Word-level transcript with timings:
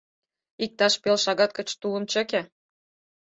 Иктаж 0.63 0.93
пел 1.03 1.17
шагат 1.23 1.51
гыч 1.57 1.69
тулым 1.79 2.03
чыке. 2.11 2.41